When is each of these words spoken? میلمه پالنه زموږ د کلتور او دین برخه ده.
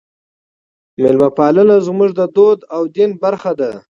میلمه 1.01 1.29
پالنه 1.37 1.75
زموږ 1.87 2.09
د 2.15 2.15
کلتور 2.21 2.55
او 2.75 2.81
دین 2.95 3.09
برخه 3.23 3.51
ده. 3.59 3.71